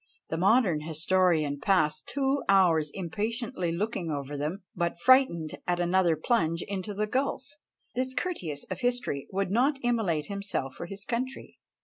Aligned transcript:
The 0.31 0.37
modern 0.37 0.81
historian 0.81 1.59
passed 1.59 2.07
two 2.07 2.41
hours 2.49 2.89
impatiently 2.91 3.71
looking 3.71 4.09
over 4.09 4.35
them, 4.35 4.63
but 4.75 4.99
frightened 4.99 5.59
at 5.67 5.79
another 5.79 6.15
plunge 6.15 6.63
into 6.63 6.95
the 6.95 7.05
gulf, 7.05 7.45
this 7.93 8.15
Curtius 8.15 8.63
of 8.71 8.79
history 8.79 9.27
would 9.31 9.51
not 9.51 9.77
immolate 9.83 10.25
himself 10.25 10.73
for 10.73 10.87
his 10.87 11.05
country! 11.05 11.59